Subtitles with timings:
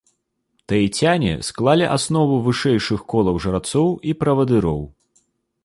[0.71, 4.81] Таіцяне склалі аснову вышэйшых колаў жрацоў і правадыроў.